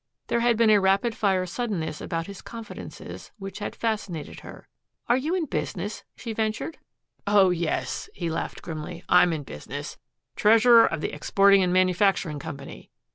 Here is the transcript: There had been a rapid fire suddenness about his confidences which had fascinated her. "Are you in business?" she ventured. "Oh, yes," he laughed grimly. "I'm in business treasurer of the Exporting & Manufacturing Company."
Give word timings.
There 0.29 0.39
had 0.39 0.57
been 0.57 0.71
a 0.71 0.79
rapid 0.81 1.13
fire 1.13 1.45
suddenness 1.45 2.01
about 2.01 2.25
his 2.25 2.41
confidences 2.41 3.31
which 3.37 3.59
had 3.59 3.75
fascinated 3.75 4.39
her. 4.39 4.67
"Are 5.07 5.15
you 5.15 5.35
in 5.35 5.45
business?" 5.45 6.03
she 6.15 6.33
ventured. 6.33 6.79
"Oh, 7.27 7.51
yes," 7.51 8.09
he 8.15 8.27
laughed 8.27 8.63
grimly. 8.63 9.03
"I'm 9.07 9.31
in 9.31 9.43
business 9.43 9.99
treasurer 10.35 10.87
of 10.87 11.01
the 11.01 11.13
Exporting 11.13 11.71
& 11.71 11.71
Manufacturing 11.71 12.39
Company." 12.39 12.89